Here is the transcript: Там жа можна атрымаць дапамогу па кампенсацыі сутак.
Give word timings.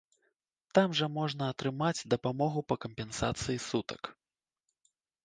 Там 0.77 0.93
жа 0.99 1.09
можна 1.17 1.43
атрымаць 1.53 2.05
дапамогу 2.13 2.63
па 2.73 2.79
кампенсацыі 2.87 3.63
сутак. 3.69 4.01